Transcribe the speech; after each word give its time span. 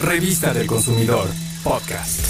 Revista 0.00 0.54
del 0.54 0.66
Consumidor, 0.66 1.28
podcast. 1.62 2.20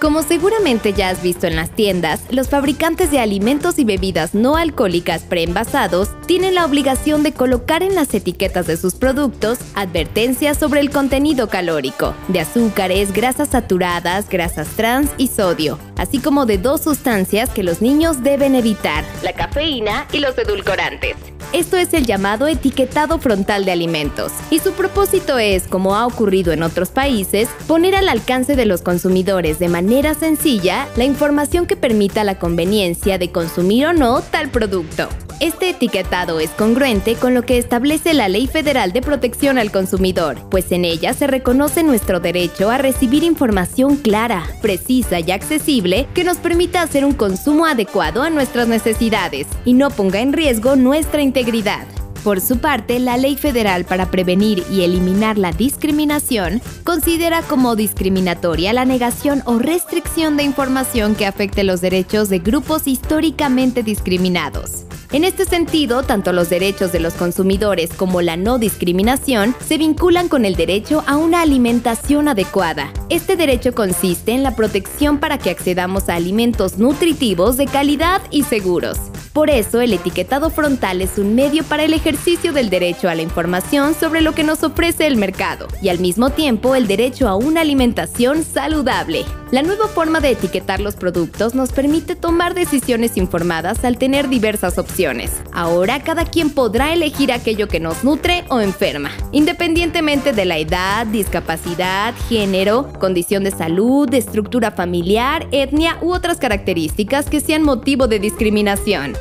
Como 0.00 0.24
seguramente 0.24 0.92
ya 0.92 1.10
has 1.10 1.22
visto 1.22 1.46
en 1.46 1.54
las 1.54 1.70
tiendas, 1.70 2.22
los 2.30 2.48
fabricantes 2.48 3.12
de 3.12 3.20
alimentos 3.20 3.78
y 3.78 3.84
bebidas 3.84 4.34
no 4.34 4.56
alcohólicas 4.56 5.22
preenvasados 5.22 6.10
tienen 6.26 6.56
la 6.56 6.64
obligación 6.64 7.22
de 7.22 7.32
colocar 7.32 7.84
en 7.84 7.94
las 7.94 8.12
etiquetas 8.14 8.66
de 8.66 8.76
sus 8.76 8.96
productos 8.96 9.58
advertencias 9.76 10.58
sobre 10.58 10.80
el 10.80 10.90
contenido 10.90 11.48
calórico, 11.48 12.12
de 12.26 12.40
azúcares, 12.40 13.12
grasas 13.12 13.50
saturadas, 13.50 14.28
grasas 14.28 14.66
trans 14.70 15.10
y 15.18 15.28
sodio, 15.28 15.78
así 15.96 16.18
como 16.18 16.46
de 16.46 16.58
dos 16.58 16.82
sustancias 16.82 17.48
que 17.50 17.62
los 17.62 17.80
niños 17.80 18.24
deben 18.24 18.56
evitar, 18.56 19.04
la 19.22 19.32
cafeína 19.32 20.08
y 20.12 20.18
los 20.18 20.36
edulcorantes. 20.36 21.16
Esto 21.56 21.78
es 21.78 21.94
el 21.94 22.04
llamado 22.04 22.48
etiquetado 22.48 23.18
frontal 23.18 23.64
de 23.64 23.72
alimentos, 23.72 24.30
y 24.50 24.58
su 24.58 24.72
propósito 24.72 25.38
es, 25.38 25.62
como 25.62 25.96
ha 25.96 26.06
ocurrido 26.06 26.52
en 26.52 26.62
otros 26.62 26.90
países, 26.90 27.48
poner 27.66 27.94
al 27.94 28.10
alcance 28.10 28.56
de 28.56 28.66
los 28.66 28.82
consumidores 28.82 29.58
de 29.58 29.70
manera 29.70 30.12
sencilla 30.12 30.86
la 30.96 31.04
información 31.04 31.64
que 31.64 31.74
permita 31.74 32.24
la 32.24 32.38
conveniencia 32.38 33.16
de 33.16 33.32
consumir 33.32 33.86
o 33.86 33.94
no 33.94 34.20
tal 34.20 34.50
producto. 34.50 35.08
Este 35.38 35.68
etiquetado 35.68 36.40
es 36.40 36.48
congruente 36.48 37.14
con 37.14 37.34
lo 37.34 37.42
que 37.42 37.58
establece 37.58 38.14
la 38.14 38.26
Ley 38.26 38.46
Federal 38.46 38.92
de 38.92 39.02
Protección 39.02 39.58
al 39.58 39.70
Consumidor, 39.70 40.38
pues 40.50 40.72
en 40.72 40.86
ella 40.86 41.12
se 41.12 41.26
reconoce 41.26 41.82
nuestro 41.82 42.20
derecho 42.20 42.70
a 42.70 42.78
recibir 42.78 43.22
información 43.22 43.96
clara, 43.96 44.46
precisa 44.62 45.20
y 45.20 45.30
accesible 45.32 46.08
que 46.14 46.24
nos 46.24 46.38
permita 46.38 46.80
hacer 46.80 47.04
un 47.04 47.12
consumo 47.12 47.66
adecuado 47.66 48.22
a 48.22 48.30
nuestras 48.30 48.66
necesidades 48.66 49.46
y 49.66 49.74
no 49.74 49.90
ponga 49.90 50.20
en 50.20 50.32
riesgo 50.32 50.74
nuestra 50.74 51.20
integridad. 51.20 51.86
Por 52.24 52.40
su 52.40 52.56
parte, 52.58 52.98
la 52.98 53.18
Ley 53.18 53.36
Federal 53.36 53.84
para 53.84 54.10
Prevenir 54.10 54.64
y 54.72 54.84
Eliminar 54.84 55.36
la 55.36 55.52
Discriminación 55.52 56.62
considera 56.82 57.42
como 57.42 57.76
discriminatoria 57.76 58.72
la 58.72 58.86
negación 58.86 59.42
o 59.44 59.58
restricción 59.58 60.38
de 60.38 60.44
información 60.44 61.14
que 61.14 61.26
afecte 61.26 61.62
los 61.62 61.82
derechos 61.82 62.30
de 62.30 62.38
grupos 62.38 62.86
históricamente 62.86 63.82
discriminados. 63.82 64.85
En 65.12 65.24
este 65.24 65.44
sentido, 65.44 66.02
tanto 66.02 66.32
los 66.32 66.50
derechos 66.50 66.92
de 66.92 67.00
los 67.00 67.14
consumidores 67.14 67.90
como 67.92 68.22
la 68.22 68.36
no 68.36 68.58
discriminación 68.58 69.54
se 69.64 69.78
vinculan 69.78 70.28
con 70.28 70.44
el 70.44 70.56
derecho 70.56 71.04
a 71.06 71.16
una 71.16 71.42
alimentación 71.42 72.28
adecuada. 72.28 72.92
Este 73.08 73.36
derecho 73.36 73.74
consiste 73.74 74.32
en 74.32 74.42
la 74.42 74.56
protección 74.56 75.18
para 75.18 75.38
que 75.38 75.50
accedamos 75.50 76.08
a 76.08 76.16
alimentos 76.16 76.78
nutritivos 76.78 77.56
de 77.56 77.66
calidad 77.66 78.20
y 78.30 78.42
seguros. 78.42 78.98
Por 79.36 79.50
eso, 79.50 79.82
el 79.82 79.92
etiquetado 79.92 80.48
frontal 80.48 81.02
es 81.02 81.18
un 81.18 81.34
medio 81.34 81.62
para 81.62 81.84
el 81.84 81.92
ejercicio 81.92 82.54
del 82.54 82.70
derecho 82.70 83.10
a 83.10 83.14
la 83.14 83.20
información 83.20 83.92
sobre 83.92 84.22
lo 84.22 84.32
que 84.32 84.44
nos 84.44 84.62
ofrece 84.62 85.06
el 85.06 85.18
mercado 85.18 85.68
y 85.82 85.90
al 85.90 85.98
mismo 85.98 86.30
tiempo 86.30 86.74
el 86.74 86.86
derecho 86.86 87.28
a 87.28 87.36
una 87.36 87.60
alimentación 87.60 88.44
saludable. 88.44 89.26
La 89.50 89.62
nueva 89.62 89.88
forma 89.88 90.20
de 90.20 90.30
etiquetar 90.30 90.80
los 90.80 90.96
productos 90.96 91.54
nos 91.54 91.70
permite 91.70 92.16
tomar 92.16 92.54
decisiones 92.54 93.18
informadas 93.18 93.84
al 93.84 93.98
tener 93.98 94.30
diversas 94.30 94.78
opciones. 94.78 95.30
Ahora 95.52 96.02
cada 96.02 96.24
quien 96.24 96.48
podrá 96.48 96.94
elegir 96.94 97.30
aquello 97.30 97.68
que 97.68 97.78
nos 97.78 98.04
nutre 98.04 98.44
o 98.48 98.62
enferma, 98.62 99.10
independientemente 99.32 100.32
de 100.32 100.46
la 100.46 100.56
edad, 100.56 101.06
discapacidad, 101.06 102.14
género, 102.30 102.90
condición 102.98 103.44
de 103.44 103.50
salud, 103.50 104.12
estructura 104.14 104.70
familiar, 104.70 105.46
etnia 105.52 105.98
u 106.00 106.14
otras 106.14 106.38
características 106.38 107.26
que 107.26 107.40
sean 107.40 107.62
motivo 107.62 108.08
de 108.08 108.18
discriminación. 108.18 109.14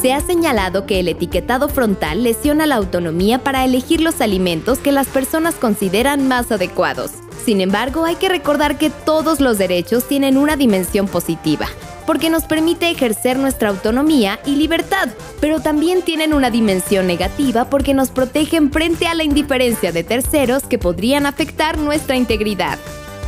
Se 0.00 0.12
ha 0.12 0.20
señalado 0.20 0.84
que 0.84 1.00
el 1.00 1.08
etiquetado 1.08 1.68
frontal 1.68 2.22
lesiona 2.22 2.66
la 2.66 2.76
autonomía 2.76 3.38
para 3.38 3.64
elegir 3.64 4.00
los 4.02 4.20
alimentos 4.20 4.78
que 4.78 4.92
las 4.92 5.06
personas 5.06 5.54
consideran 5.54 6.28
más 6.28 6.52
adecuados. 6.52 7.12
Sin 7.44 7.60
embargo, 7.60 8.04
hay 8.04 8.16
que 8.16 8.28
recordar 8.28 8.76
que 8.76 8.90
todos 8.90 9.40
los 9.40 9.56
derechos 9.56 10.06
tienen 10.06 10.36
una 10.36 10.56
dimensión 10.56 11.08
positiva, 11.08 11.66
porque 12.06 12.28
nos 12.28 12.44
permite 12.44 12.90
ejercer 12.90 13.38
nuestra 13.38 13.70
autonomía 13.70 14.38
y 14.44 14.56
libertad, 14.56 15.08
pero 15.40 15.60
también 15.60 16.02
tienen 16.02 16.34
una 16.34 16.50
dimensión 16.50 17.06
negativa 17.06 17.70
porque 17.70 17.94
nos 17.94 18.10
protegen 18.10 18.70
frente 18.70 19.06
a 19.06 19.14
la 19.14 19.24
indiferencia 19.24 19.92
de 19.92 20.04
terceros 20.04 20.64
que 20.64 20.78
podrían 20.78 21.24
afectar 21.24 21.78
nuestra 21.78 22.16
integridad. 22.16 22.78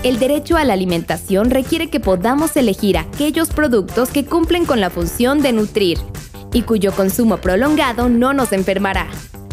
El 0.03 0.19
derecho 0.19 0.57
a 0.57 0.65
la 0.65 0.75
alimentación 0.75 1.51
requiere 1.51 1.91
que 1.91 1.99
podamos 1.99 2.57
elegir 2.57 2.99
aquellos 2.99 3.49
productos 3.49 4.11
que 4.11 4.25
cumplen 4.25 4.65
con 4.65 4.81
la 4.81 4.91
función 4.91 5.43
de 5.43 5.53
nutrir, 5.53 5.99
y 6.53 6.63
cuyo 6.63 6.93
consumo 6.93 7.39
prolongado 7.39 8.09
no 8.09 8.33
nos 8.33 8.53
enfermará. 8.53 9.09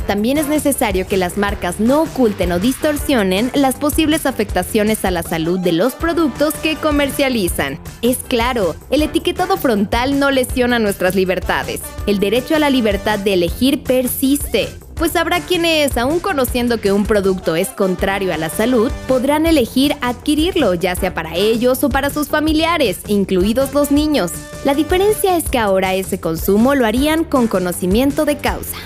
También 0.07 0.37
es 0.37 0.47
necesario 0.47 1.07
que 1.07 1.17
las 1.17 1.37
marcas 1.37 1.79
no 1.79 2.03
oculten 2.03 2.51
o 2.51 2.59
distorsionen 2.59 3.49
las 3.55 3.75
posibles 3.75 4.25
afectaciones 4.25 5.03
a 5.03 5.11
la 5.11 5.23
salud 5.23 5.59
de 5.59 5.71
los 5.71 5.93
productos 5.93 6.53
que 6.55 6.75
comercializan. 6.75 7.79
Es 8.03 8.17
claro, 8.17 8.75
el 8.91 9.01
etiquetado 9.01 9.57
frontal 9.57 10.19
no 10.19 10.29
lesiona 10.29 10.77
nuestras 10.77 11.15
libertades. 11.15 11.81
El 12.05 12.19
derecho 12.19 12.55
a 12.55 12.59
la 12.59 12.69
libertad 12.69 13.17
de 13.17 13.33
elegir 13.33 13.81
persiste 13.81 14.69
pues 14.95 15.15
habrá 15.15 15.41
quienes, 15.41 15.97
aun 15.97 16.19
conociendo 16.19 16.79
que 16.79 16.91
un 16.91 17.05
producto 17.05 17.55
es 17.55 17.69
contrario 17.69 18.33
a 18.33 18.37
la 18.37 18.49
salud, 18.49 18.91
podrán 19.07 19.45
elegir 19.45 19.95
adquirirlo, 20.01 20.73
ya 20.73 20.95
sea 20.95 21.13
para 21.13 21.35
ellos 21.35 21.83
o 21.83 21.89
para 21.89 22.09
sus 22.09 22.29
familiares, 22.29 22.99
incluidos 23.07 23.73
los 23.73 23.91
niños. 23.91 24.31
La 24.63 24.73
diferencia 24.73 25.37
es 25.37 25.49
que 25.49 25.59
ahora 25.59 25.93
ese 25.93 26.19
consumo 26.19 26.75
lo 26.75 26.85
harían 26.85 27.23
con 27.23 27.47
conocimiento 27.47 28.25
de 28.25 28.37
causa. 28.37 28.77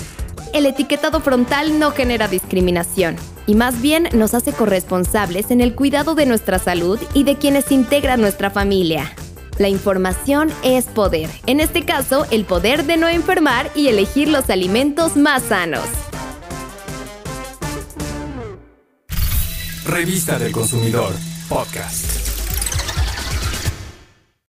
El 0.53 0.65
etiquetado 0.65 1.19
frontal 1.21 1.77
no 1.77 1.91
genera 1.91 2.27
discriminación 2.27 3.15
y 3.45 3.53
más 3.53 3.81
bien 3.81 4.09
nos 4.13 4.33
hace 4.33 4.51
corresponsables 4.51 5.51
en 5.51 5.61
el 5.61 5.75
cuidado 5.75 6.15
de 6.15 6.25
nuestra 6.25 6.57
salud 6.57 6.99
y 7.13 7.23
de 7.23 7.35
quienes 7.35 7.71
integran 7.71 8.19
nuestra 8.19 8.49
familia. 8.49 9.13
La 9.59 9.67
información 9.67 10.53
es 10.63 10.85
poder. 10.85 11.29
En 11.45 11.59
este 11.59 11.83
caso, 11.83 12.25
el 12.31 12.45
poder 12.45 12.85
de 12.85 12.95
no 12.95 13.09
enfermar 13.09 13.69
y 13.75 13.89
elegir 13.89 14.29
los 14.29 14.49
alimentos 14.49 15.17
más 15.17 15.43
sanos. 15.43 15.83
Revista 19.85 20.39
del 20.39 20.53
Consumidor, 20.53 21.13
podcast. 21.49 22.28